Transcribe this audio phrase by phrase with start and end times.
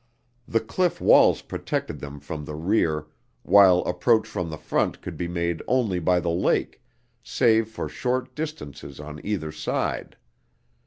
[0.47, 3.05] The cliff walls protected them from the rear,
[3.43, 6.81] while approach from the front could be made only by the lake,
[7.21, 10.17] save for short distances on either side.